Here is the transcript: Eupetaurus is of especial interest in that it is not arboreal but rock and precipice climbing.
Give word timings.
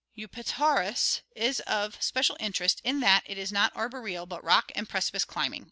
Eupetaurus 0.17 1.21
is 1.35 1.59
of 1.67 1.95
especial 1.99 2.35
interest 2.39 2.81
in 2.83 3.01
that 3.01 3.21
it 3.27 3.37
is 3.37 3.51
not 3.51 3.71
arboreal 3.75 4.25
but 4.25 4.43
rock 4.43 4.71
and 4.73 4.89
precipice 4.89 5.25
climbing. 5.25 5.59